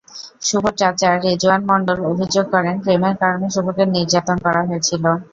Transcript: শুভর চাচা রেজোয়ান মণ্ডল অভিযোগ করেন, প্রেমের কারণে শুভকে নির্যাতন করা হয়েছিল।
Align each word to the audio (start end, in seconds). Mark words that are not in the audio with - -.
শুভর 0.41 0.73
চাচা 0.79 1.09
রেজোয়ান 1.17 1.61
মণ্ডল 1.69 1.99
অভিযোগ 2.11 2.45
করেন, 2.53 2.75
প্রেমের 2.83 3.15
কারণে 3.21 3.47
শুভকে 3.55 3.83
নির্যাতন 3.87 4.37
করা 4.45 4.61
হয়েছিল। 4.67 5.03